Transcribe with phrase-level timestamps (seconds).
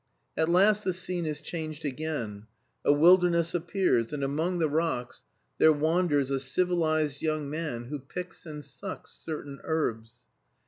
[0.35, 2.47] At last the scene is changed again;
[2.83, 5.25] a wilderness appears, and among the rocks
[5.59, 10.23] there wanders a civilized young man who picks and sucks certain herbs.